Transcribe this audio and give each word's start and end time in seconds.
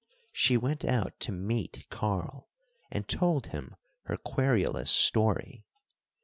She 0.31 0.57
went 0.57 0.83
out 0.83 1.19
to 1.19 1.31
meet 1.31 1.85
Karl, 1.91 2.49
and 2.89 3.07
told 3.07 3.47
him 3.53 3.75
her 4.05 4.17
querulous 4.17 4.89
story. 4.89 5.63